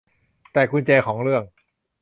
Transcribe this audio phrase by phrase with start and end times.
[0.53, 1.43] แต่กุญแจของเรื่อง